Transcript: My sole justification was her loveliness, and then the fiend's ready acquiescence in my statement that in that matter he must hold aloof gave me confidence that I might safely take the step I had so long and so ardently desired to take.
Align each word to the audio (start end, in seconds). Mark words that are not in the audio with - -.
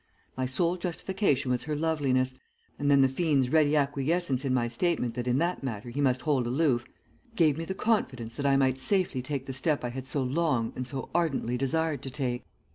My 0.35 0.47
sole 0.47 0.77
justification 0.77 1.51
was 1.51 1.61
her 1.61 1.75
loveliness, 1.75 2.33
and 2.79 2.89
then 2.89 3.01
the 3.01 3.07
fiend's 3.07 3.51
ready 3.51 3.75
acquiescence 3.75 4.43
in 4.43 4.51
my 4.51 4.67
statement 4.67 5.13
that 5.13 5.27
in 5.27 5.37
that 5.37 5.61
matter 5.63 5.91
he 5.91 6.01
must 6.01 6.23
hold 6.23 6.47
aloof 6.47 6.85
gave 7.35 7.55
me 7.55 7.67
confidence 7.67 8.35
that 8.37 8.45
I 8.47 8.57
might 8.57 8.79
safely 8.79 9.21
take 9.21 9.45
the 9.45 9.53
step 9.53 9.83
I 9.85 9.89
had 9.89 10.07
so 10.07 10.23
long 10.23 10.73
and 10.75 10.87
so 10.87 11.11
ardently 11.13 11.55
desired 11.55 12.01
to 12.01 12.09
take. 12.09 12.43